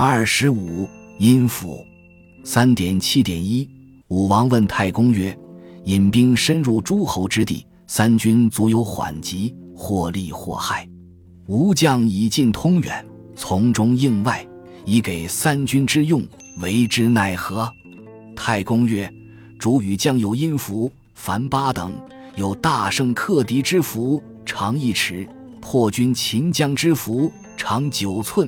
[0.00, 1.84] 二十五阴符，
[2.44, 3.68] 三点七点一。
[4.06, 5.36] 武王问太公曰
[5.86, 10.88] ：“引兵深入诸侯之地，三军足有缓急，或利或害。
[11.48, 14.46] 吾将以进通远，从中应外，
[14.84, 16.22] 以给三军之用，
[16.60, 17.68] 为之奈何？”
[18.36, 19.12] 太公曰
[19.58, 21.92] ：“主与将有阴符，凡八等，
[22.36, 25.26] 有大胜克敌之符，长一尺；
[25.60, 28.46] 破军秦将之符，长九寸；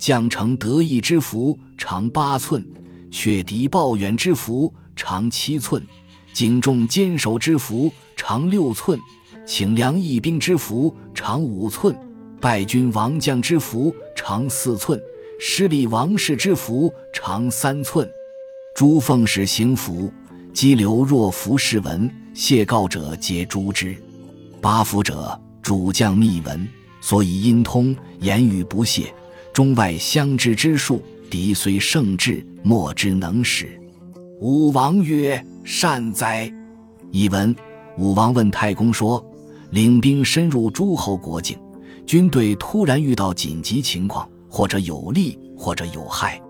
[0.00, 2.60] 将成得意之符，长八寸；
[3.12, 5.82] 却敌抱远之符。”长七寸，
[6.34, 8.98] 警重坚守之符长六寸；
[9.46, 11.94] 请粮义兵之符长五寸；
[12.38, 14.98] 败军亡将之符长四寸；
[15.38, 18.06] 失利王室之符长三寸。
[18.74, 20.12] 诸奉使行符，
[20.52, 23.96] 激流若服士闻，谢告者皆诛之。
[24.60, 26.68] 八符者，主将密闻，
[27.00, 29.14] 所以音通，言语不泄，
[29.52, 33.68] 中外相知之术，敌虽胜至，莫之能使。
[34.40, 36.50] 武王曰：“善哉！”
[37.10, 37.54] 译文：
[37.98, 39.24] 武王问太公说
[39.70, 41.58] ：“领兵深入诸侯国境，
[42.06, 46.40] 军队突然遇到紧急情况，或者有利，或者有害。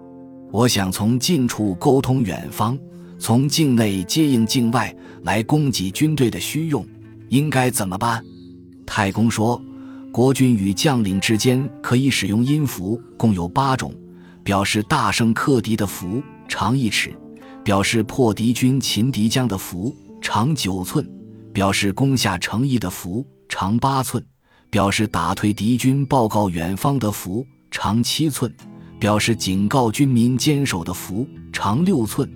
[0.53, 2.78] 我想从近处沟通远方，
[3.19, 6.87] 从境内接应境外，来供给军队的需用，
[7.28, 8.23] 应该怎么办？”
[8.87, 9.61] 太公说
[10.12, 13.94] ：“国君与将领之间可以使用音符，共有八种，
[14.42, 17.14] 表示大胜克敌的符，长一尺。”
[17.62, 21.06] 表示破敌军擒敌将的符长九寸，
[21.53, 24.25] 表示攻下城邑的符长八寸，
[24.70, 28.53] 表示打退敌军报告远方的符长七寸，
[28.98, 32.28] 表示警告军民坚守的符长六寸，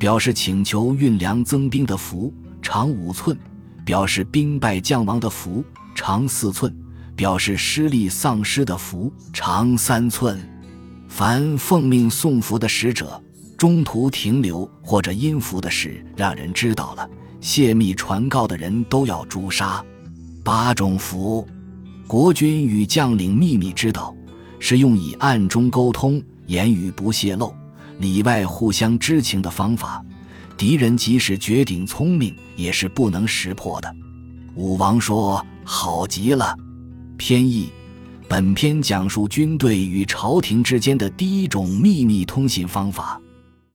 [0.00, 3.38] 表示请求运粮增兵的符长五寸，
[3.86, 6.76] 表示兵败将亡的符长四寸，
[7.22, 10.36] 表示失利丧失的符长三寸。
[11.06, 13.22] 凡奉命送符的使者。
[13.56, 17.08] 中途停留或者因符的事让人知道了，
[17.40, 19.80] 泄密传告的人都要诛杀。
[20.42, 21.46] 八种符，
[22.08, 24.12] 国君与将领秘密知道，
[24.58, 27.54] 是用以暗中沟通，言语不泄露，
[28.00, 30.04] 里外互相知情的方法。
[30.56, 33.94] 敌人即使绝顶聪明，也是不能识破的。
[34.56, 36.56] 武王说：“好极了。”
[37.24, 37.68] 偏译，
[38.28, 43.22] 本篇讲述军队与朝廷之间的第一种秘密通信方法。